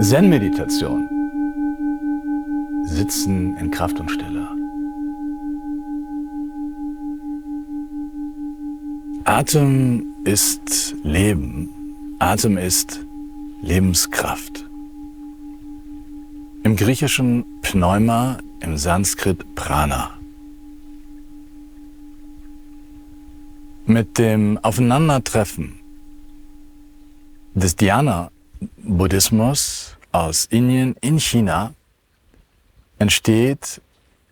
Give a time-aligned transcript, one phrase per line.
[0.00, 1.08] Zen-Meditation.
[2.84, 4.46] Sitzen in Kraft und Stille.
[9.24, 11.70] Atem ist Leben.
[12.18, 13.06] Atem ist
[13.62, 14.68] Lebenskraft.
[16.62, 20.18] Im Griechischen Pneuma, im Sanskrit Prana.
[23.84, 25.78] Mit dem Aufeinandertreffen
[27.52, 31.74] des Dhyana-Buddhismus aus Indien in China
[32.98, 33.82] entsteht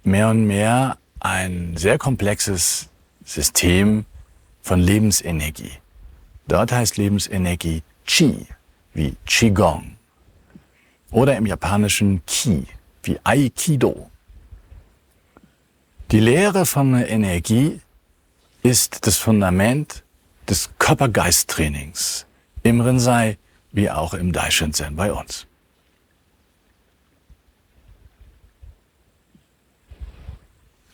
[0.03, 2.89] mehr und mehr ein sehr komplexes
[3.23, 4.07] System
[4.63, 5.73] von Lebensenergie.
[6.49, 8.47] Dort heißt Lebensenergie Qi,
[8.95, 9.99] wie Qigong.
[11.11, 12.67] Oder im Japanischen Ki,
[13.07, 14.11] wie Aikido.
[16.11, 17.81] Die Lehre von Energie
[18.63, 20.05] ist das Fundament
[20.49, 22.27] des Körper-Geist-Trainings
[22.63, 23.39] im Rinzai
[23.73, 25.47] wie auch im Daishin-Zen bei uns.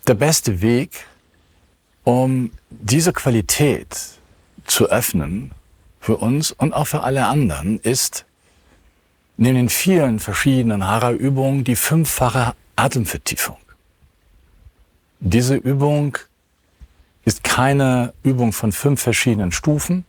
[0.06, 1.06] Der beste Weg,
[2.02, 3.96] um diese Qualität
[4.64, 5.52] zu öffnen
[6.00, 8.24] für uns und auch für alle anderen, ist
[9.42, 13.56] neben den vielen verschiedenen Hara-Übungen die fünffache Atemvertiefung.
[15.18, 16.16] Diese Übung
[17.24, 20.04] ist keine Übung von fünf verschiedenen Stufen,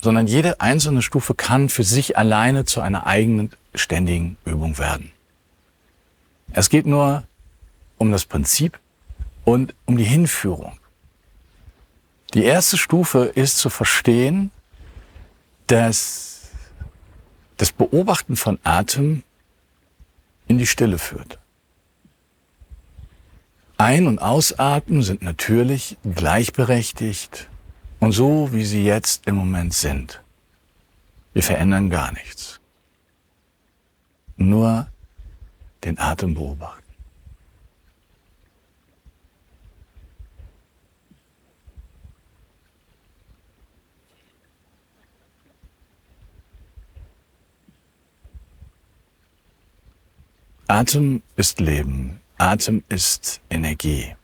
[0.00, 5.12] sondern jede einzelne Stufe kann für sich alleine zu einer eigenen ständigen Übung werden.
[6.52, 7.22] Es geht nur
[7.98, 8.80] um das Prinzip
[9.44, 10.76] und um die Hinführung.
[12.34, 14.50] Die erste Stufe ist zu verstehen,
[15.68, 16.29] dass
[17.60, 19.22] das Beobachten von Atem
[20.48, 21.38] in die Stille führt.
[23.76, 27.48] Ein- und Ausatmen sind natürlich gleichberechtigt
[27.98, 30.22] und so, wie sie jetzt im Moment sind.
[31.34, 32.60] Wir verändern gar nichts.
[34.38, 34.88] Nur
[35.84, 36.79] den Atem beobachten.
[50.70, 52.20] Atem ist Leben.
[52.38, 54.14] Atem ist Energie.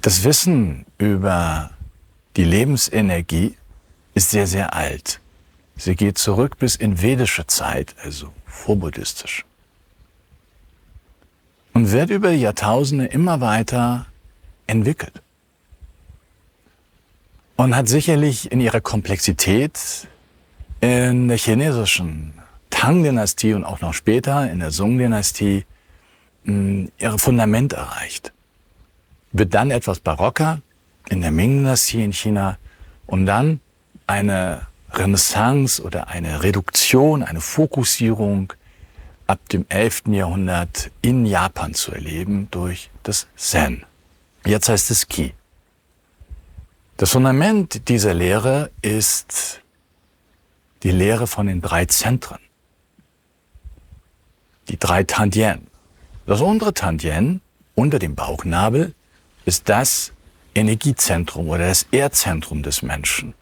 [0.00, 1.72] Das Wissen über
[2.36, 3.56] die Lebensenergie
[4.14, 5.20] ist sehr, sehr alt.
[5.76, 9.44] Sie geht zurück bis in vedische Zeit, also vorbuddhistisch.
[11.74, 14.06] Und wird über Jahrtausende immer weiter
[14.68, 15.20] entwickelt.
[17.56, 20.06] Und hat sicherlich in ihrer Komplexität
[20.80, 22.34] in der chinesischen
[22.70, 25.64] Tang-Dynastie und auch noch später in der Song-Dynastie
[26.44, 28.32] hm, ihre Fundament erreicht
[29.32, 30.60] wird dann etwas barocker
[31.08, 32.58] in der Ming-Dynastie in China
[33.06, 33.60] und dann
[34.06, 38.52] eine Renaissance oder eine Reduktion, eine Fokussierung
[39.26, 40.04] ab dem 11.
[40.08, 43.84] Jahrhundert in Japan zu erleben durch das Zen.
[44.46, 45.34] Jetzt heißt es Ki.
[46.96, 49.60] Das Fundament dieser Lehre ist
[50.82, 52.38] die Lehre von den drei Zentren.
[54.68, 55.66] Die drei Tantien.
[56.26, 57.40] Das untere Tantien
[57.74, 58.94] unter dem Bauchnabel
[59.44, 60.12] ist das
[60.54, 63.34] Energiezentrum oder das Erdzentrum des Menschen.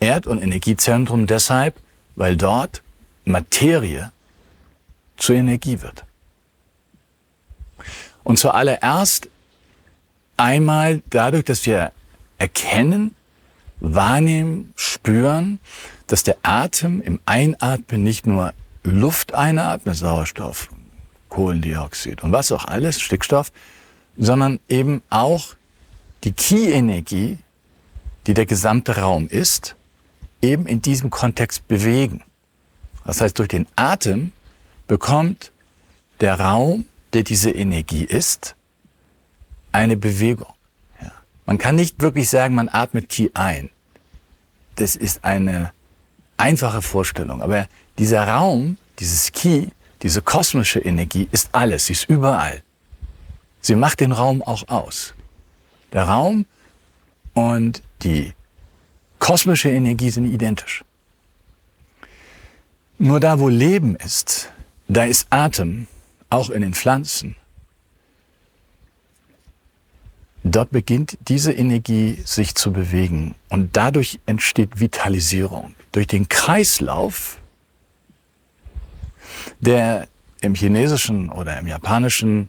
[0.00, 1.76] Erd- und Energiezentrum deshalb,
[2.16, 2.82] weil dort
[3.24, 4.10] Materie
[5.16, 6.04] zur Energie wird.
[8.24, 9.28] Und zuallererst
[10.36, 11.92] einmal dadurch, dass wir
[12.38, 13.14] erkennen,
[13.80, 15.58] wahrnehmen, spüren,
[16.06, 18.52] dass der Atem im Einatmen nicht nur
[18.82, 20.68] Luft einatmet, Sauerstoff,
[21.28, 23.52] Kohlendioxid und was auch alles, Stickstoff,
[24.16, 25.54] sondern eben auch
[26.24, 27.38] die Key-Energie,
[28.26, 29.76] die der gesamte Raum ist,
[30.42, 32.22] eben in diesem Kontext bewegen.
[33.04, 34.32] Das heißt, durch den Atem
[34.86, 35.52] bekommt
[36.20, 38.56] der Raum, der diese Energie ist,
[39.72, 40.52] eine Bewegung.
[41.46, 43.70] Man kann nicht wirklich sagen, man atmet Ki ein.
[44.76, 45.72] Das ist eine
[46.36, 47.42] einfache Vorstellung.
[47.42, 49.70] Aber dieser Raum, dieses Ki,
[50.02, 52.62] diese kosmische Energie ist alles, sie ist überall.
[53.60, 55.14] Sie macht den Raum auch aus.
[55.92, 56.46] Der Raum
[57.34, 58.32] und die
[59.18, 60.84] kosmische Energie sind identisch.
[62.98, 64.50] Nur da, wo Leben ist,
[64.88, 65.86] da ist Atem,
[66.30, 67.36] auch in den Pflanzen.
[70.50, 75.74] Dort beginnt diese Energie sich zu bewegen und dadurch entsteht Vitalisierung.
[75.92, 77.38] durch den Kreislauf,
[79.60, 80.08] der
[80.40, 82.48] im chinesischen oder im japanischen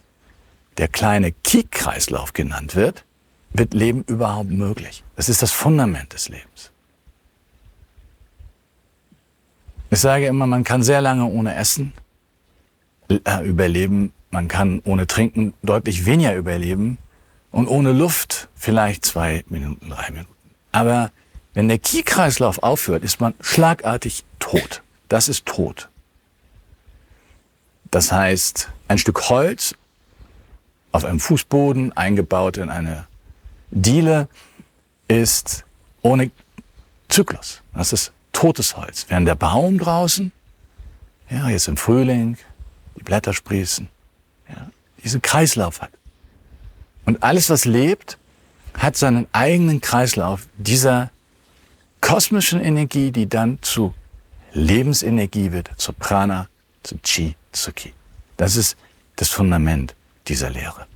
[0.78, 3.04] der kleine Ki-Kreislauf genannt wird,
[3.52, 5.04] wird Leben überhaupt möglich.
[5.16, 6.72] Das ist das Fundament des Lebens.
[9.90, 11.94] Ich sage immer, man kann sehr lange ohne Essen
[13.10, 16.98] äh, überleben, man kann ohne Trinken deutlich weniger überleben
[17.52, 20.32] und ohne Luft vielleicht zwei Minuten, drei Minuten.
[20.72, 21.12] Aber
[21.54, 24.82] wenn der Ki-Kreislauf aufhört, ist man schlagartig tot.
[25.10, 25.90] Das ist tot.
[27.92, 29.76] Das heißt, ein Stück Holz
[30.94, 33.06] auf einem Fußboden eingebaut in eine
[33.70, 34.28] Diele
[35.08, 35.66] ist
[36.02, 36.32] ohne
[37.10, 37.62] Zyklus.
[37.74, 39.06] Das ist totes Holz.
[39.10, 40.32] Während der Baum draußen,
[41.30, 42.38] ja, jetzt im Frühling,
[42.98, 43.90] die Blätter sprießen,
[44.50, 44.70] ja,
[45.04, 45.92] diesen Kreislauf hat.
[47.06, 48.18] Und alles, was lebt,
[48.78, 51.12] hat seinen eigenen Kreislauf dieser
[52.00, 53.94] kosmischen Energie, die dann zu
[54.54, 56.48] Lebensenergie wird, zu Prana,
[56.84, 57.94] zu Chi, zu Ki.
[58.38, 58.76] Das ist
[59.16, 59.96] das Fundament
[60.28, 60.88] dieser Lehre.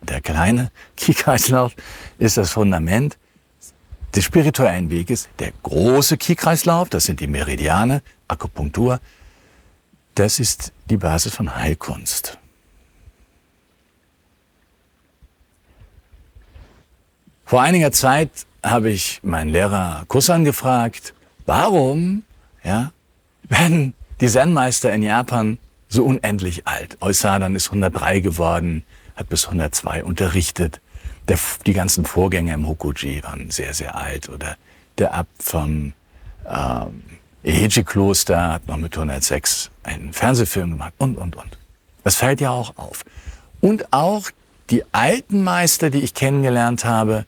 [0.00, 1.74] Der kleine Ki-Kreislauf
[2.18, 3.18] ist das Fundament
[4.14, 5.28] des spirituellen Weges.
[5.38, 9.00] Der große Ki-Kreislauf, das sind die Meridiane, Akupunktur,
[10.14, 12.38] das ist die Basis von Heilkunst.
[17.48, 18.30] Vor einiger Zeit
[18.62, 21.14] habe ich meinen Lehrer Kusan gefragt,
[21.46, 22.22] warum
[22.62, 22.92] ja,
[23.44, 25.56] werden die Zen-Meister in Japan
[25.88, 26.98] so unendlich alt?
[27.00, 28.84] Oisadan ist 103 geworden,
[29.16, 30.82] hat bis 102 unterrichtet.
[31.26, 34.28] Der, die ganzen Vorgänger im Hokuji waren sehr, sehr alt.
[34.28, 34.58] Oder
[34.98, 35.94] der Abt vom
[36.46, 37.02] ähm,
[37.44, 41.56] Eheji-Kloster hat noch mit 106 einen Fernsehfilm gemacht und, und, und.
[42.04, 43.06] Das fällt ja auch auf.
[43.62, 44.28] Und auch
[44.68, 47.24] die alten Meister, die ich kennengelernt habe,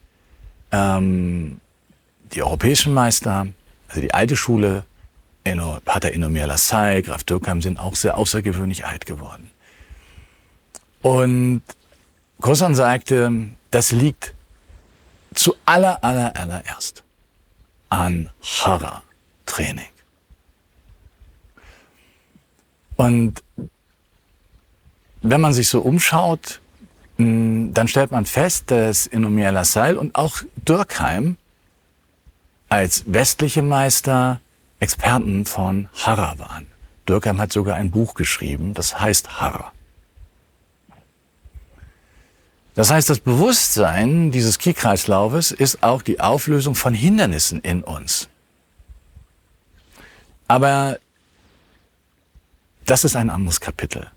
[0.72, 1.60] ähm,
[2.32, 3.46] die europäischen Meister,
[3.88, 4.84] also die alte Schule,
[5.84, 9.50] Pater Inomir Lassalle, Graf Dürkheim sind auch sehr außergewöhnlich alt geworden.
[11.02, 11.62] Und
[12.40, 14.34] Kosan sagte, das liegt
[15.34, 17.02] zu aller, aller, allererst
[17.88, 19.86] an Hara-Training.
[22.96, 23.42] Und
[25.22, 26.60] wenn man sich so umschaut,
[27.20, 31.36] dann stellt man fest, dass Inomir Lassalle und auch Dürkheim
[32.68, 34.40] als westliche Meister
[34.78, 36.66] Experten von Hara waren.
[37.08, 39.72] Dürkheim hat sogar ein Buch geschrieben, das heißt Hara.
[42.74, 48.28] Das heißt, das Bewusstsein dieses Ki-Kreislaufes ist auch die Auflösung von Hindernissen in uns.
[50.48, 50.98] Aber
[52.86, 54.10] das ist ein anderes Kapitel.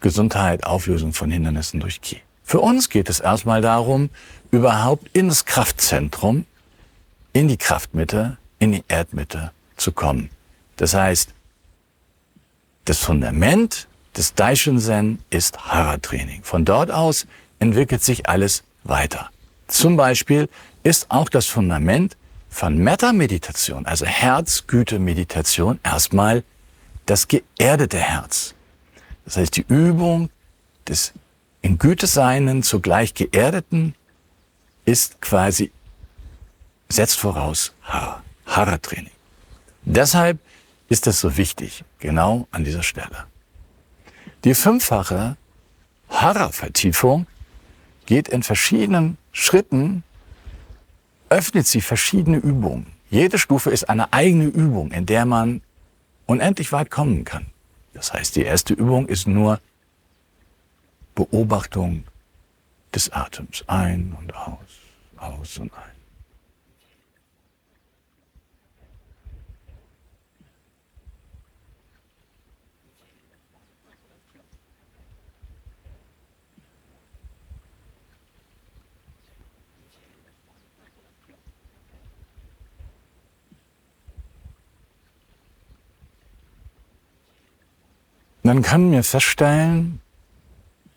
[0.00, 2.20] Gesundheit, Auflösung von Hindernissen durch Ki.
[2.44, 4.10] Für uns geht es erstmal darum,
[4.50, 6.46] überhaupt ins Kraftzentrum,
[7.32, 10.30] in die Kraftmitte, in die Erdmitte zu kommen.
[10.76, 11.34] Das heißt,
[12.84, 13.86] das Fundament
[14.16, 16.42] des Daishin Zen ist Hara-Training.
[16.42, 17.26] Von dort aus
[17.58, 19.30] entwickelt sich alles weiter.
[19.66, 20.48] Zum Beispiel
[20.82, 22.16] ist auch das Fundament
[22.48, 26.44] von Metta-Meditation, also Herzgüte-Meditation, erstmal
[27.04, 28.54] das geerdete Herz.
[29.28, 30.30] Das heißt, die Übung
[30.88, 31.12] des
[31.60, 33.94] in Güte Seinen zugleich geerdeten
[34.86, 35.70] ist quasi,
[36.88, 39.12] setzt voraus Hara, Hara-Training.
[39.82, 40.38] Deshalb
[40.88, 43.26] ist das so wichtig, genau an dieser Stelle.
[44.44, 45.36] Die fünffache
[46.08, 47.26] Hara-Vertiefung
[48.06, 50.04] geht in verschiedenen Schritten,
[51.28, 52.86] öffnet sie verschiedene Übungen.
[53.10, 55.60] Jede Stufe ist eine eigene Übung, in der man
[56.24, 57.48] unendlich weit kommen kann.
[57.98, 59.58] Das heißt, die erste Übung ist nur
[61.16, 62.04] Beobachtung
[62.94, 63.64] des Atems.
[63.66, 64.58] Ein und aus,
[65.16, 65.97] aus und ein.
[88.48, 90.00] Dann kann mir feststellen,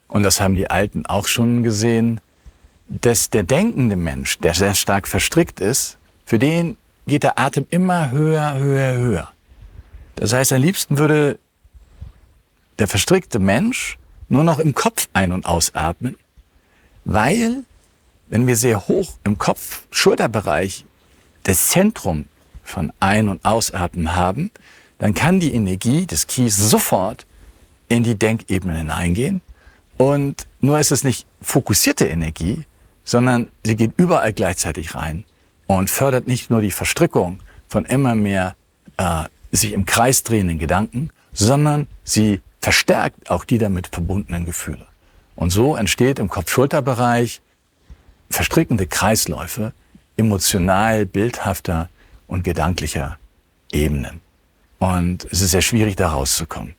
[0.07, 2.19] und das haben die Alten auch schon gesehen,
[2.87, 6.77] dass der denkende Mensch, der sehr stark verstrickt ist, für den
[7.07, 9.31] geht der Atem immer höher, höher, höher.
[10.15, 11.39] Das heißt, am liebsten würde
[12.79, 13.97] der verstrickte Mensch
[14.29, 16.15] nur noch im Kopf ein- und ausatmen,
[17.05, 17.63] weil
[18.29, 20.85] wenn wir sehr hoch im Kopf, Schulterbereich,
[21.43, 22.25] das Zentrum
[22.63, 24.51] von Ein- und Ausatmen haben,
[24.99, 27.25] dann kann die Energie des Kies sofort
[27.91, 29.41] in die Denkebene hineingehen.
[29.97, 32.63] Und nur ist es nicht fokussierte Energie,
[33.03, 35.25] sondern sie geht überall gleichzeitig rein
[35.67, 38.55] und fördert nicht nur die Verstrickung von immer mehr
[38.97, 44.85] äh, sich im Kreis drehenden Gedanken, sondern sie verstärkt auch die damit verbundenen Gefühle.
[45.35, 47.41] Und so entsteht im Kopf-Schulter-Bereich
[48.29, 49.73] verstrickende Kreisläufe
[50.15, 51.89] emotional bildhafter
[52.27, 53.17] und gedanklicher
[53.71, 54.21] Ebenen.
[54.79, 56.75] Und es ist sehr schwierig, da rauszukommen.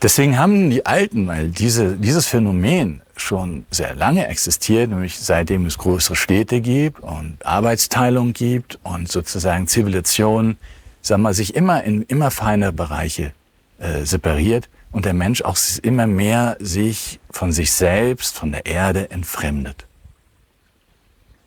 [0.00, 5.76] Deswegen haben die Alten, weil diese, dieses Phänomen schon sehr lange existiert, nämlich seitdem es
[5.76, 10.56] größere Städte gibt und Arbeitsteilung gibt und sozusagen Zivilisation,
[11.02, 13.32] sagen wir, sich immer in immer feinere Bereiche
[13.78, 19.10] äh, separiert und der Mensch auch immer mehr sich von sich selbst, von der Erde
[19.10, 19.86] entfremdet.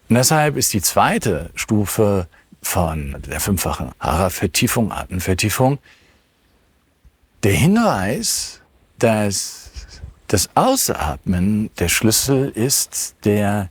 [0.10, 2.28] Und deshalb ist die zweite Stufe
[2.62, 5.80] von der fünffachen Hara-Vertiefung, Atemvertiefung,
[7.44, 8.62] der Hinweis,
[9.00, 9.72] dass
[10.28, 13.70] das Ausatmen der Schlüssel ist, der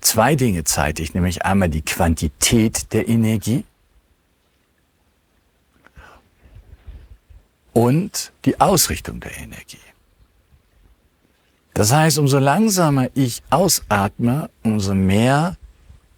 [0.00, 3.64] zwei Dinge zeitigt, nämlich einmal die Quantität der Energie
[7.72, 9.78] und die Ausrichtung der Energie.
[11.74, 15.56] Das heißt, umso langsamer ich ausatme, umso mehr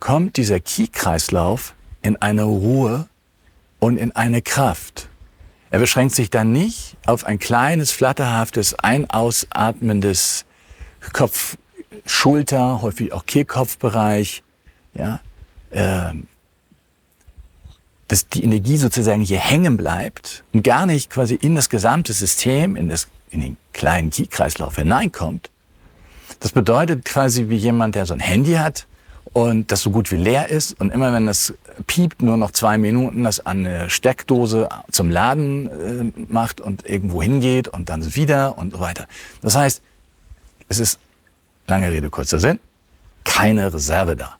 [0.00, 3.08] kommt dieser Ki-Kreislauf in eine Ruhe
[3.78, 5.08] und in eine Kraft.
[5.74, 10.44] Er beschränkt sich dann nicht auf ein kleines, flatterhaftes, ein-ausatmendes
[11.12, 11.56] Kopf,
[12.06, 14.44] Schulter, häufig auch Kehlkopfbereich,
[14.94, 15.18] ja,
[15.72, 16.28] ähm,
[18.06, 22.76] dass die Energie sozusagen hier hängen bleibt und gar nicht quasi in das gesamte System,
[22.76, 25.50] in, das, in den kleinen Ki-Kreislauf hineinkommt.
[26.38, 28.86] Das bedeutet quasi wie jemand, der so ein Handy hat
[29.34, 31.52] und das so gut wie leer ist und immer wenn das
[31.86, 37.20] piept, nur noch zwei Minuten das an eine Steckdose zum Laden äh, macht und irgendwo
[37.20, 39.06] hingeht und dann wieder und so weiter.
[39.42, 39.82] Das heißt,
[40.68, 41.00] es ist,
[41.66, 42.60] lange Rede, kurzer Sinn,
[43.24, 44.36] keine Reserve da.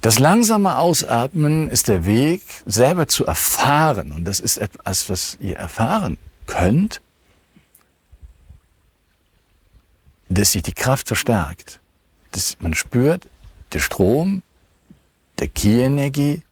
[0.00, 4.12] Das langsame Ausatmen ist der Weg, selber zu erfahren.
[4.12, 7.00] Und das ist etwas, was ihr erfahren könnt,
[10.28, 11.80] dass sich die Kraft verstärkt.
[12.32, 13.28] Dass man spürt,
[13.72, 14.42] der Strom
[15.38, 16.42] der Ki-Energie,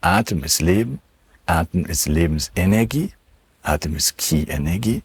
[0.00, 1.00] Atem ist Leben,
[1.46, 3.12] Atem ist Lebensenergie,
[3.62, 5.02] Atem ist Ki-Energie,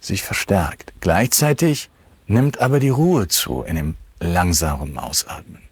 [0.00, 0.92] sich verstärkt.
[1.00, 1.90] Gleichzeitig
[2.26, 5.69] nimmt aber die Ruhe zu in dem langsamen Ausatmen.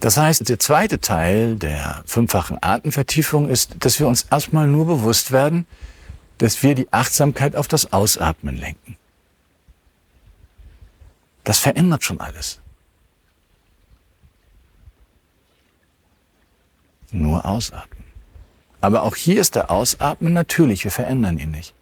[0.00, 5.32] Das heißt, der zweite Teil der fünffachen Atemvertiefung ist, dass wir uns erstmal nur bewusst
[5.32, 5.66] werden,
[6.38, 8.96] dass wir die Achtsamkeit auf das Ausatmen lenken.
[11.44, 12.60] Das verändert schon alles.
[17.10, 18.04] Nur ausatmen.
[18.80, 21.72] Aber auch hier ist der Ausatmen natürlich, wir verändern ihn nicht.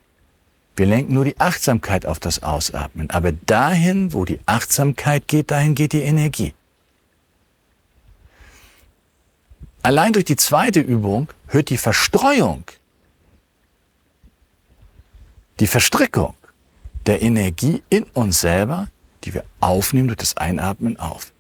[0.77, 3.11] Wir lenken nur die Achtsamkeit auf das Ausatmen.
[3.11, 6.55] Aber dahin, wo die Achtsamkeit geht, dahin geht die Energie.
[9.85, 12.65] Allein durch die zweite Übung hört die Verstreuung,
[15.61, 16.33] die Verstrickung
[17.05, 18.89] der Energie in uns selber,
[19.25, 21.35] die wir aufnehmen durch das Einatmen auf.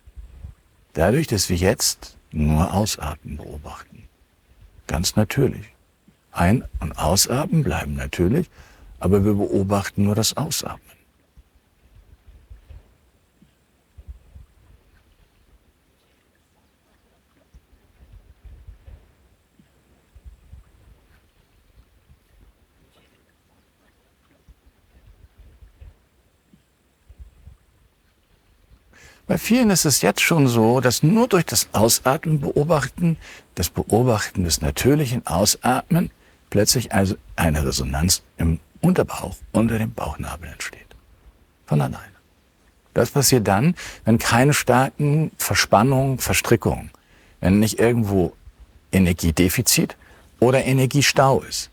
[0.92, 4.06] Dadurch, dass wir jetzt nur Ausatmen beobachten.
[4.88, 5.64] Ganz natürlich.
[6.30, 8.50] Ein- und Ausatmen bleiben natürlich,
[9.00, 10.93] aber wir beobachten nur das Ausatmen.
[29.26, 33.16] Bei vielen ist es jetzt schon so, dass nur durch das Ausatmen beobachten,
[33.54, 36.10] das Beobachten des natürlichen Ausatmen,
[36.50, 40.86] plötzlich also eine Resonanz im Unterbauch, unter dem Bauchnabel entsteht.
[41.66, 42.14] Von alleine.
[42.92, 46.90] Das passiert dann, wenn keine starken Verspannungen, Verstrickungen,
[47.40, 48.34] wenn nicht irgendwo
[48.92, 49.96] Energiedefizit
[50.38, 51.70] oder Energiestau ist.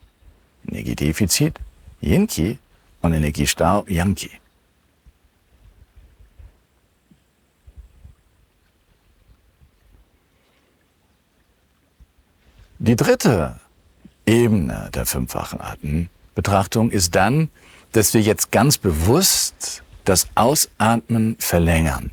[0.67, 1.59] Energiedefizit,
[2.01, 2.57] Yin-Ki
[3.01, 4.40] und Energiestau, Yang-Ki.
[12.83, 13.59] Die dritte
[14.25, 17.49] Ebene der fünffachen Atembetrachtung ist dann,
[17.91, 22.09] dass wir jetzt ganz bewusst das Ausatmen verlängern.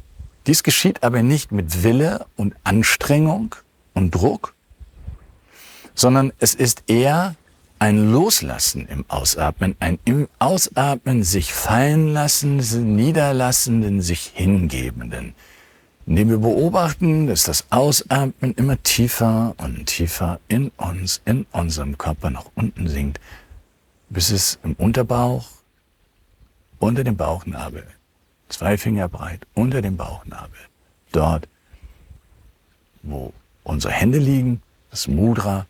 [0.47, 3.55] Dies geschieht aber nicht mit Wille und Anstrengung
[3.95, 4.53] und Druck,
[5.95, 7.35] sondern es ist eher
[7.79, 12.59] ein Loslassen im Ausatmen, ein im Ausatmen sich fallen lassen,
[12.95, 15.35] niederlassenden, sich hingebenden,
[16.09, 22.31] indem wir beobachten, dass das Ausatmen immer tiefer und tiefer in uns, in unserem Körper
[22.31, 23.21] nach unten sinkt
[24.11, 25.49] bis es im Unterbauch,
[26.79, 27.87] unter dem Bauchnabel,
[28.49, 30.59] zwei Finger breit, unter dem Bauchnabel,
[31.13, 31.49] dort,
[33.03, 33.33] wo
[33.65, 35.67] unsere Hände liegen, das Mudra,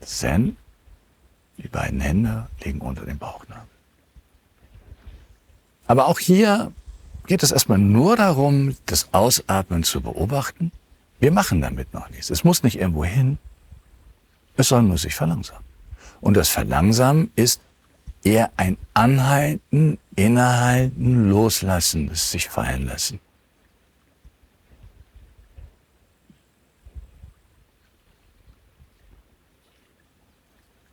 [0.00, 0.56] das Zen,
[1.56, 3.64] die beiden Hände liegen unter dem Bauchnabel.
[5.86, 6.72] Aber auch hier
[7.26, 10.72] geht es erstmal nur darum, das Ausatmen zu beobachten.
[11.18, 12.30] Wir machen damit noch nichts.
[12.30, 13.38] Es muss nicht irgendwo hin.
[14.56, 15.64] Es soll nur sich verlangsamen.
[16.20, 17.60] Und das Verlangsamen ist
[18.24, 23.20] eher ein Anhalten, Innehalten, Loslassen, das sich fallen lassen.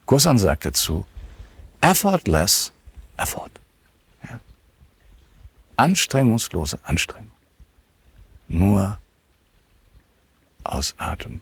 [0.05, 1.05] Gosan sagt dazu,
[1.81, 2.71] effortless
[3.17, 3.62] effort.
[5.77, 7.31] Anstrengungslose Anstrengung.
[8.47, 8.97] Nur
[10.63, 11.41] ausatmen.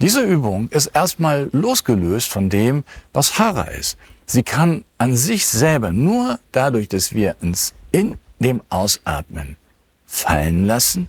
[0.00, 2.82] Diese Übung ist erstmal losgelöst von dem,
[3.12, 3.96] was Hara ist.
[4.26, 9.56] Sie kann an sich selber nur dadurch, dass wir uns in dem Ausatmen
[10.04, 11.08] fallen lassen,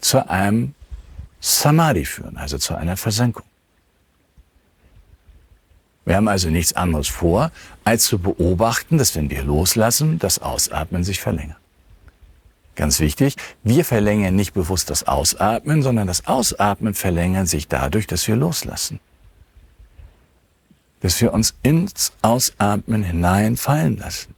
[0.00, 0.74] zu einem
[1.40, 3.44] Samadhi führen, also zu einer Versenkung.
[6.04, 7.52] Wir haben also nichts anderes vor,
[7.84, 11.58] als zu beobachten, dass wenn wir loslassen, das Ausatmen sich verlängert.
[12.74, 18.26] Ganz wichtig, wir verlängern nicht bewusst das Ausatmen, sondern das Ausatmen verlängert sich dadurch, dass
[18.26, 18.98] wir loslassen.
[21.00, 24.34] Dass wir uns ins Ausatmen hineinfallen lassen.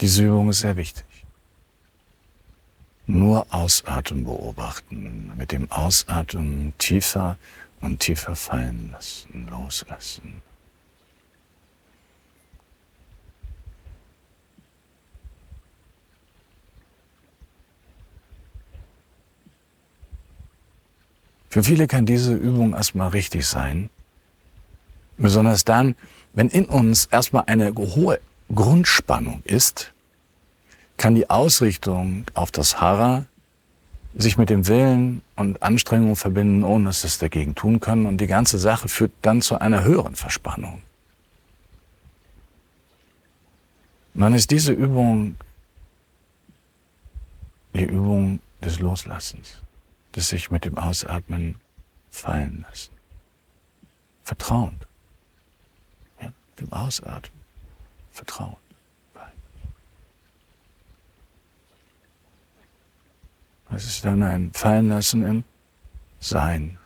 [0.00, 1.04] Diese Übung ist sehr wichtig.
[3.06, 7.38] Nur Ausatmen beobachten, mit dem Ausatmen tiefer
[7.80, 10.42] und tiefer fallen lassen, loslassen.
[21.48, 23.88] Für viele kann diese Übung erstmal richtig sein,
[25.16, 25.94] besonders dann,
[26.34, 28.20] wenn in uns erstmal eine hohe
[28.54, 29.92] Grundspannung ist,
[30.96, 33.26] kann die Ausrichtung auf das Hara
[34.14, 38.06] sich mit dem Willen und Anstrengung verbinden, ohne dass es dagegen tun kann.
[38.06, 40.82] Und die ganze Sache führt dann zu einer höheren Verspannung.
[44.14, 45.36] Dann ist diese Übung
[47.76, 49.58] die Übung des Loslassens,
[50.14, 51.60] des sich mit dem Ausatmen
[52.10, 52.92] fallen lassen.
[54.24, 54.80] Vertrauen.
[56.20, 57.35] Ja, dem Ausatmen.
[58.16, 58.56] Vertrauen.
[63.70, 65.44] Es ist dann ein Fallenlassen im
[66.18, 66.78] Sein.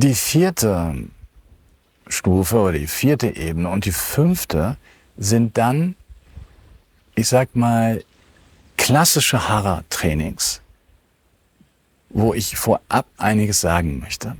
[0.00, 0.94] Die vierte
[2.06, 4.76] Stufe oder die vierte Ebene und die fünfte
[5.16, 5.96] sind dann,
[7.16, 8.04] ich sag mal,
[8.76, 10.60] klassische Hara-Trainings,
[12.10, 14.36] wo ich vorab einiges sagen möchte.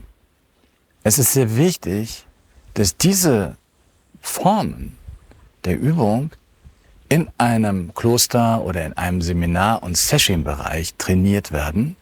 [1.03, 2.25] Es ist sehr wichtig,
[2.75, 3.57] dass diese
[4.21, 4.97] Formen
[5.65, 6.31] der Übung
[7.09, 11.97] in einem Kloster oder in einem Seminar- und Session-Bereich trainiert werden.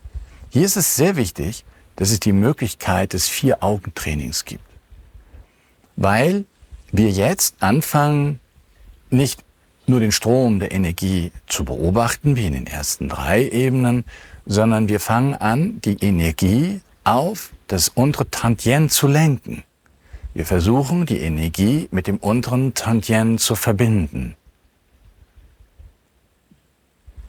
[0.50, 1.64] Hier ist es sehr wichtig,
[1.96, 4.64] dass es die Möglichkeit des Vier-Augen-Trainings gibt.
[5.96, 6.44] Weil
[6.92, 8.40] wir jetzt anfangen,
[9.10, 9.42] nicht
[9.86, 14.04] nur den Strom der Energie zu beobachten, wie in den ersten drei Ebenen,
[14.44, 19.62] sondern wir fangen an, die Energie auf das untere Tantien zu lenken.
[20.34, 24.36] Wir versuchen, die Energie mit dem unteren Tantien zu verbinden.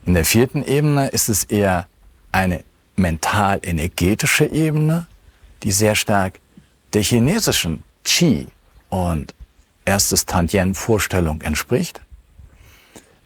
[0.04, 1.86] In der vierten Ebene ist es eher
[2.32, 2.64] eine
[2.98, 5.06] mental-energetische Ebene,
[5.62, 6.40] die sehr stark
[6.92, 8.46] der chinesischen Qi
[8.88, 9.34] und
[9.84, 12.00] erstes Tantien-Vorstellung entspricht,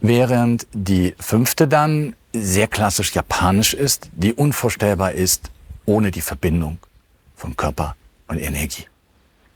[0.01, 5.51] während die fünfte dann sehr klassisch japanisch ist, die unvorstellbar ist
[5.85, 6.79] ohne die Verbindung
[7.37, 7.97] von Körper
[8.29, 8.87] und Energie.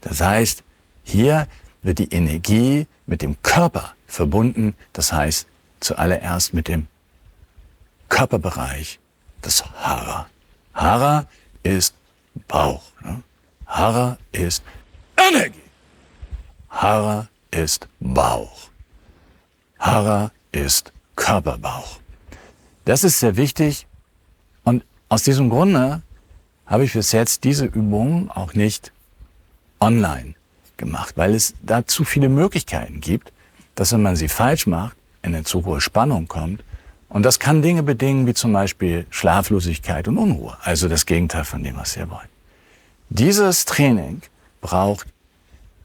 [0.01, 0.63] Das heißt,
[1.05, 1.47] hier
[1.83, 5.47] wird die Energie mit dem Körper verbunden, das heißt
[5.81, 6.89] zuallererst mit dem
[8.09, 8.99] Körperbereich
[9.47, 10.27] des Hara.
[10.75, 11.27] Hara
[11.63, 11.95] ist
[12.49, 12.83] Bauch.
[13.03, 13.23] Ne?
[13.67, 14.63] Hara ist
[15.17, 15.61] Energie.
[16.69, 18.69] Hara ist Bauch.
[19.79, 22.01] Hara ist Körperbauch.
[22.85, 23.87] Das ist sehr wichtig
[24.65, 26.03] und aus diesem Grunde
[26.67, 28.93] habe ich bis jetzt diese Übung auch nicht
[29.81, 30.35] online
[30.77, 33.33] gemacht, weil es da zu viele Möglichkeiten gibt,
[33.77, 36.63] dass wenn man sie falsch macht, in eine zu hohe Spannung kommt.
[37.09, 41.63] Und das kann Dinge bedingen wie zum Beispiel Schlaflosigkeit und Unruhe, also das Gegenteil von
[41.63, 42.29] dem, was wir wollen.
[43.09, 44.23] Dieses Training
[44.61, 45.07] braucht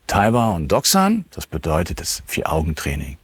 [0.08, 3.18] Taiba und Doxan, das bedeutet das Vier-Augen-Training,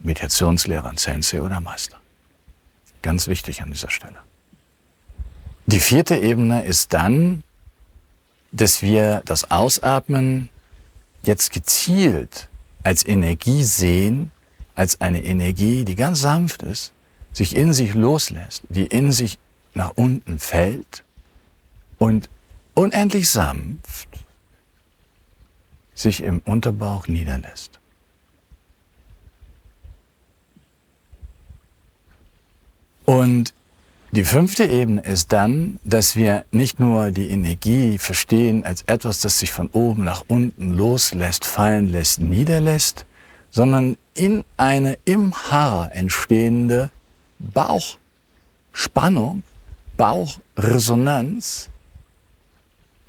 [0.00, 1.96] Meditationslehrer, Sensei oder Meister.
[3.02, 4.18] Ganz wichtig an dieser Stelle.
[5.66, 7.42] Die vierte Ebene ist dann,
[8.52, 10.48] dass wir das Ausatmen
[11.22, 12.48] jetzt gezielt
[12.82, 14.30] als Energie sehen,
[14.74, 16.93] als eine Energie, die ganz sanft ist,
[17.34, 19.38] sich in sich loslässt, die in sich
[19.74, 21.04] nach unten fällt
[21.98, 22.30] und
[22.74, 24.08] unendlich sanft
[25.94, 27.78] sich im Unterbauch niederlässt.
[33.04, 33.52] Und
[34.12, 39.40] die fünfte Ebene ist dann, dass wir nicht nur die Energie verstehen als etwas, das
[39.40, 43.06] sich von oben nach unten loslässt, fallen lässt, niederlässt,
[43.50, 46.90] sondern in eine im Haar entstehende
[47.38, 49.42] Bauchspannung,
[49.96, 51.68] Bauchresonanz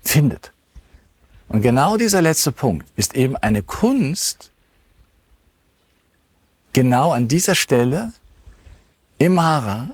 [0.03, 0.51] findet.
[1.47, 4.51] Und genau dieser letzte Punkt ist eben eine Kunst,
[6.73, 8.13] genau an dieser Stelle
[9.17, 9.89] im Hara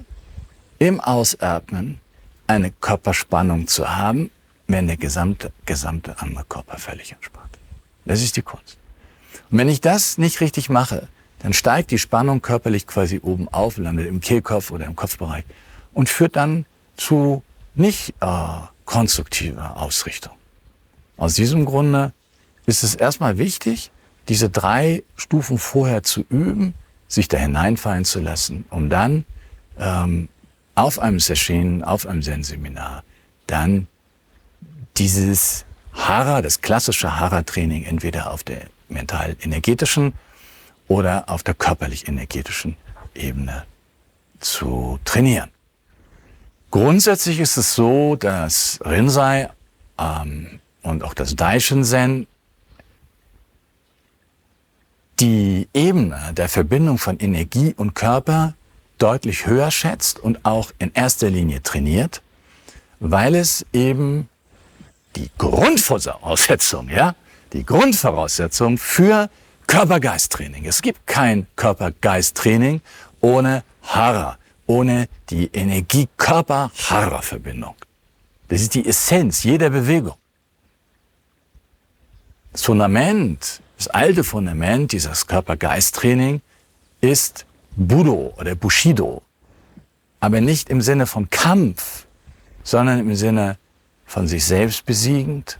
[0.79, 1.99] im Ausatmen
[2.47, 4.31] eine Körperspannung zu haben,
[4.67, 7.59] wenn der gesamte, gesamte andere Körper völlig entspannt.
[8.05, 8.77] Das ist die Kunst.
[9.51, 11.07] Und wenn ich das nicht richtig mache,
[11.41, 15.43] dann steigt die Spannung körperlich quasi oben auf, landet im Kehlkopf oder im Kopfbereich
[15.93, 16.65] und führt dann
[16.97, 18.27] zu nicht äh,
[18.85, 20.33] konstruktiver Ausrichtung.
[21.17, 22.13] Aus diesem Grunde
[22.65, 23.91] ist es erstmal wichtig,
[24.27, 26.73] diese drei Stufen vorher zu üben,
[27.07, 29.25] sich da hineinfallen zu lassen, um dann
[29.79, 30.29] ähm,
[30.75, 33.03] auf einem Session, auf einem Zen-Seminar,
[33.47, 33.87] dann
[34.97, 40.13] dieses Hara, das klassische Hara-Training, entweder auf der mental-energetischen
[40.91, 42.75] oder auf der körperlich-energetischen
[43.15, 43.63] Ebene
[44.41, 45.49] zu trainieren.
[46.69, 49.49] Grundsätzlich ist es so, dass Rinzai
[49.97, 52.27] ähm, und auch das Daishin Zen
[55.21, 58.55] die Ebene der Verbindung von Energie und Körper
[58.97, 62.21] deutlich höher schätzt und auch in erster Linie trainiert,
[62.99, 64.27] weil es eben
[65.15, 67.15] die Grundvoraussetzung, ja,
[67.53, 69.29] die Grundvoraussetzung für
[69.71, 70.65] Körper-Geist-Training.
[70.65, 72.81] Es gibt kein Körper-Geist-Training
[73.21, 77.75] ohne Hara, ohne die Energie-Körper-Hara-Verbindung.
[78.49, 80.15] Das ist die Essenz jeder Bewegung.
[82.51, 86.41] Das Fundament, das alte Fundament dieses Körper-Geist-Training
[86.99, 87.45] ist
[87.77, 89.21] Budo oder Bushido.
[90.19, 92.07] Aber nicht im Sinne von Kampf,
[92.61, 93.57] sondern im Sinne
[94.05, 95.59] von sich selbst besiegend,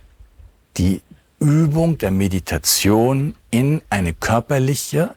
[0.75, 1.01] die
[1.39, 5.15] Übung der Meditation in eine körperliche,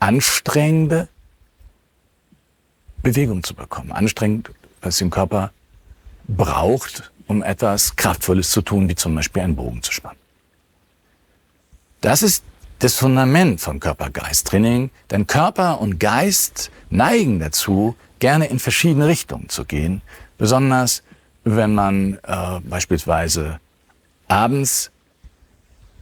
[0.00, 1.08] anstrengende
[3.02, 3.92] Bewegung zu bekommen.
[3.92, 4.50] Anstrengend,
[4.82, 5.52] was den Körper
[6.26, 10.18] braucht, um etwas Kraftvolles zu tun, wie zum Beispiel einen Bogen zu spannen.
[12.00, 12.44] Das ist
[12.80, 19.64] das Fundament von Körper-Geist-Training, denn Körper und Geist neigen dazu, gerne in verschiedene Richtungen zu
[19.64, 20.02] gehen,
[20.38, 21.02] besonders
[21.44, 23.60] wenn man äh, beispielsweise
[24.28, 24.90] abends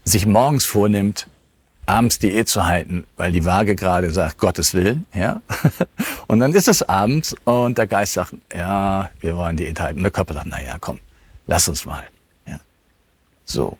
[0.06, 1.26] sich morgens vornimmt,
[1.84, 5.42] abends Diät zu halten, weil die Waage gerade sagt, Gottes Willen, ja.
[6.26, 10.02] Und dann ist es abends und der Geist sagt, ja, wir wollen Diät halten.
[10.02, 10.98] Der Körper sagt, na ja, komm,
[11.46, 12.02] lass uns mal,
[12.46, 12.58] ja.
[13.44, 13.78] So.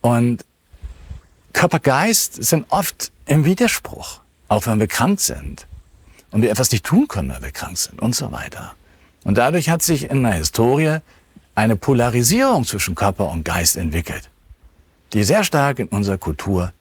[0.00, 0.44] Und
[1.52, 5.66] Körper-Geist sind oft im Widerspruch, auch wenn wir krank sind
[6.30, 8.74] und wir etwas nicht tun können, weil wir krank sind und so weiter.
[9.24, 10.98] Und dadurch hat sich in der Historie
[11.54, 14.30] eine Polarisierung zwischen Körper und Geist entwickelt,
[15.12, 16.72] die sehr stark in unserer Kultur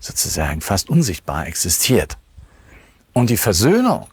[0.00, 2.18] sozusagen fast unsichtbar existiert.
[3.12, 4.08] Und die Versöhnung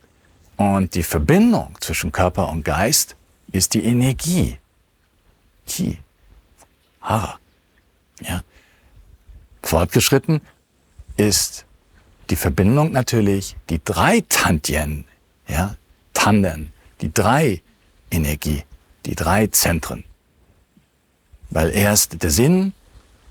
[0.58, 3.16] und die Verbindung zwischen Körper und Geist
[3.52, 4.58] ist die Energie.
[5.66, 5.98] Ki.
[7.02, 7.40] Hara.
[8.22, 8.42] Ja.
[9.64, 10.42] Fortgeschritten
[11.18, 11.66] ist
[12.30, 15.06] die Verbindung natürlich die drei Tantien,
[15.48, 15.76] ja,
[16.14, 17.62] Tanden, die drei
[18.12, 18.64] Energie,
[19.06, 20.04] die drei Zentren.
[21.50, 22.74] Weil erst der Sinn,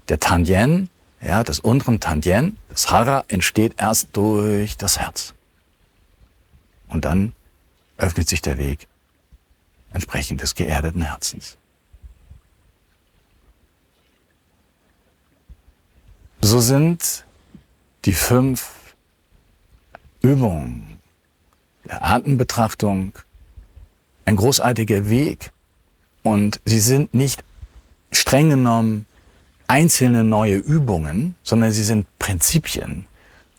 [0.08, 0.88] der Tantien,
[1.20, 5.34] ja, des unteren Tantien, das Hara entsteht erst durch das Herz.
[6.88, 7.32] Und dann
[7.96, 8.86] öffnet sich der Weg
[9.92, 11.56] entsprechend des geerdeten Herzens.
[16.40, 17.24] So sind
[18.04, 18.94] die fünf
[20.22, 20.98] Übungen
[21.84, 23.12] der Atembetrachtung
[24.24, 25.50] ein großartiger Weg
[26.22, 27.42] und sie sind nicht
[28.12, 29.06] streng genommen
[29.68, 33.06] einzelne neue Übungen, sondern sie sind Prinzipien.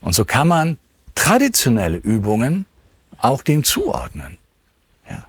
[0.02, 0.78] Und so kann man
[1.14, 2.66] traditionelle Übungen
[3.18, 4.36] auch dem zuordnen.
[5.08, 5.24] Ja.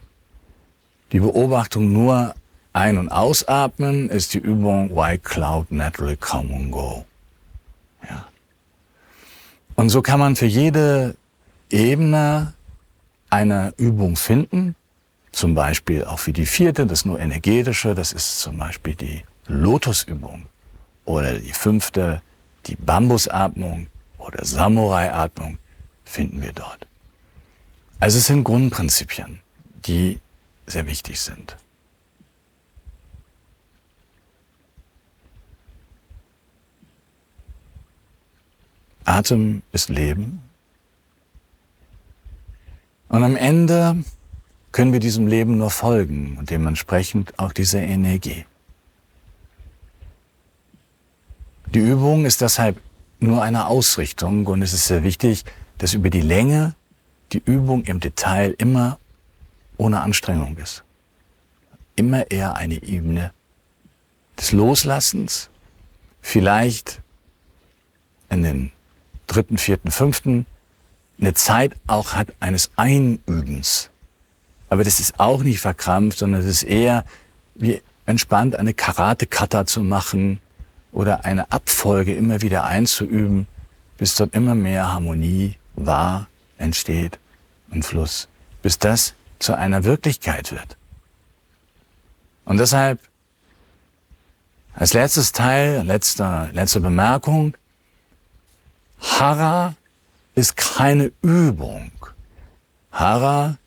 [1.11, 2.33] Die Beobachtung nur
[2.73, 7.05] ein- und ausatmen ist die Übung White Cloud Naturally Come and Go.
[8.09, 8.27] Ja.
[9.75, 11.15] Und so kann man für jede
[11.69, 12.53] Ebene
[13.29, 14.75] eine Übung finden,
[15.31, 20.45] zum Beispiel auch für die vierte, das nur energetische, das ist zum Beispiel die Lotusübung
[21.05, 22.21] oder die fünfte,
[22.65, 23.87] die Bambusatmung
[24.17, 25.57] oder Samurai-Atmung
[26.03, 26.87] finden wir dort.
[27.99, 29.39] Also es sind Grundprinzipien,
[29.85, 30.19] die
[30.65, 31.57] sehr wichtig sind.
[39.03, 40.41] Atem ist Leben.
[43.09, 44.03] Und am Ende
[44.71, 48.45] können wir diesem Leben nur folgen und dementsprechend auch dieser Energie.
[51.73, 52.81] Die Übung ist deshalb
[53.21, 55.45] nur eine Ausrichtung und es ist sehr wichtig,
[55.77, 56.75] dass über die Länge
[57.31, 58.99] die Übung im Detail immer
[59.77, 60.83] ohne Anstrengung ist.
[61.95, 63.31] Immer eher eine Ebene
[64.37, 65.49] des Loslassens,
[66.21, 67.01] vielleicht
[68.29, 68.71] in den
[69.27, 70.45] dritten, vierten, fünften
[71.21, 73.91] eine Zeit auch hat eines Einübens.
[74.67, 77.05] Aber das ist auch nicht verkrampft, sondern es ist eher
[77.55, 80.41] wie entspannt eine Karate-Kata zu machen
[80.91, 83.47] oder eine Abfolge immer wieder einzuüben,
[83.97, 86.27] bis dort immer mehr Harmonie wahr
[86.57, 87.19] entsteht
[87.71, 88.27] und Fluss,
[88.61, 90.77] bis das zu einer Wirklichkeit wird.
[92.45, 92.99] Und deshalb
[94.73, 97.55] als letztes Teil, letzte, letzte Bemerkung,
[98.99, 99.75] Hara
[100.35, 101.91] ist keine Übung.
[102.91, 103.57] Hara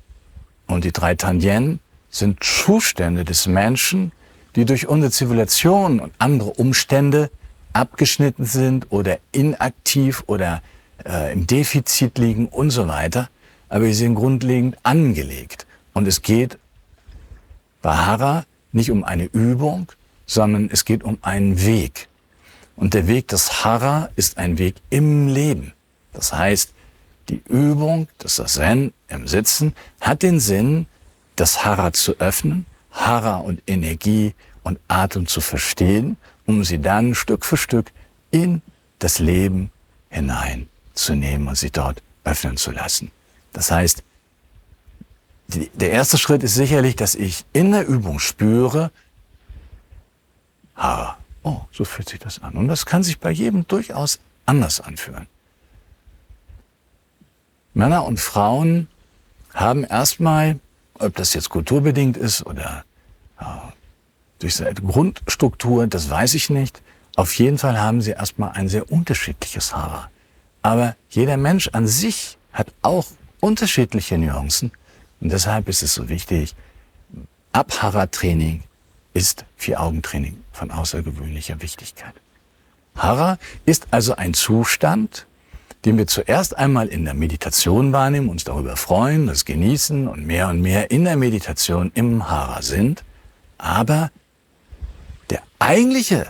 [0.66, 4.12] und die drei Tandien sind Zustände des Menschen,
[4.56, 7.30] die durch unsere Zivilisation und andere Umstände
[7.72, 10.62] abgeschnitten sind oder inaktiv oder
[11.04, 13.28] äh, im Defizit liegen und so weiter.
[13.68, 15.66] Aber sie sind grundlegend angelegt.
[15.92, 16.58] Und es geht
[17.82, 19.90] bei Hara nicht um eine Übung,
[20.26, 22.08] sondern es geht um einen Weg.
[22.76, 25.72] Und der Weg des Hara ist ein Weg im Leben.
[26.12, 26.72] Das heißt,
[27.28, 30.86] die Übung, das Zen im Sitzen, hat den Sinn,
[31.36, 37.44] das Hara zu öffnen, Hara und Energie und Atem zu verstehen, um sie dann Stück
[37.44, 37.92] für Stück
[38.30, 38.62] in
[38.98, 39.70] das Leben
[40.08, 43.10] hineinzunehmen und sie dort öffnen zu lassen.
[43.52, 44.02] Das heißt,
[45.48, 48.90] die, der erste Schritt ist sicherlich, dass ich in der Übung spüre,
[50.74, 52.54] Hara, oh, so fühlt sich das an.
[52.54, 55.26] Und das kann sich bei jedem durchaus anders anfühlen.
[57.74, 58.88] Männer und Frauen
[59.52, 60.58] haben erstmal,
[60.98, 62.84] ob das jetzt kulturbedingt ist oder
[63.40, 63.72] ja,
[64.38, 66.82] durch seine Grundstruktur, das weiß ich nicht.
[67.16, 70.10] Auf jeden Fall haben sie erstmal ein sehr unterschiedliches Haar.
[70.62, 73.06] Aber jeder Mensch an sich hat auch
[73.40, 74.72] unterschiedliche Nuancen.
[75.20, 76.54] Und deshalb ist es so wichtig,
[77.52, 78.64] Abhara-Training
[79.12, 82.14] ist Vier-Augen-Training von außergewöhnlicher Wichtigkeit.
[82.96, 85.26] Hara ist also ein Zustand,
[85.84, 90.48] den wir zuerst einmal in der Meditation wahrnehmen, uns darüber freuen, das genießen und mehr
[90.48, 93.04] und mehr in der Meditation im Hara sind.
[93.58, 94.10] Aber
[95.28, 96.26] der eigentliche,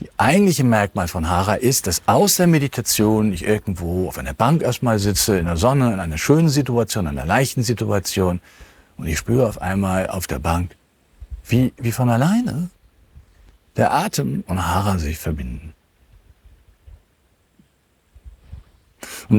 [0.00, 4.62] die eigentliche Merkmal von Hara ist, dass aus der Meditation ich irgendwo auf einer Bank
[4.62, 8.40] erstmal sitze, in der Sonne, in einer schönen Situation, in einer leichten Situation
[8.96, 10.76] und ich spüre auf einmal auf der Bank,
[11.46, 12.70] wie, wie von alleine
[13.76, 15.72] der Atem und Hara sich verbinden.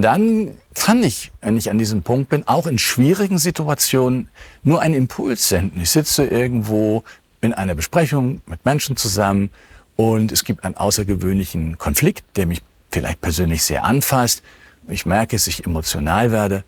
[0.01, 4.29] Dann kann ich, wenn ich an diesem Punkt bin, auch in schwierigen Situationen
[4.63, 5.81] nur einen Impuls senden.
[5.81, 7.03] Ich sitze irgendwo
[7.41, 9.49] in einer Besprechung mit Menschen zusammen
[9.95, 14.41] und es gibt einen außergewöhnlichen Konflikt, der mich vielleicht persönlich sehr anfasst.
[14.87, 16.63] Ich merke, dass ich emotional werde.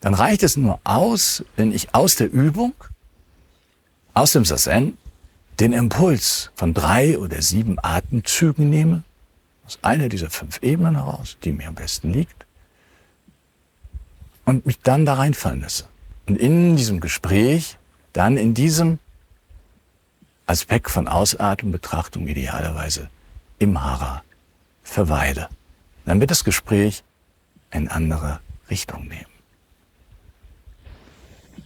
[0.00, 2.72] Dann reicht es nur aus, wenn ich aus der Übung,
[4.14, 4.96] aus dem Sazen,
[5.58, 9.02] den Impuls von drei oder sieben Atemzügen nehme,
[9.66, 12.46] aus einer dieser fünf Ebenen heraus, die mir am besten liegt,
[14.50, 15.84] und mich dann da reinfallen lasse.
[16.26, 17.78] Und in diesem Gespräch,
[18.12, 18.98] dann in diesem
[20.46, 23.08] Aspekt von Ausatmung, Betrachtung idealerweise
[23.60, 24.24] im Hara
[24.82, 25.48] verweile.
[26.04, 27.04] Dann wird das Gespräch
[27.70, 29.26] eine andere Richtung nehmen.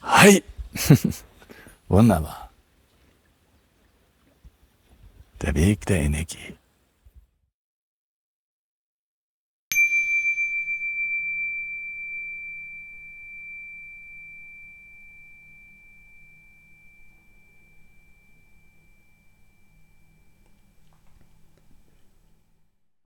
[0.03, 0.42] Hi!
[1.88, 2.51] Wunderbar.
[5.40, 6.57] Der Weg der Energie.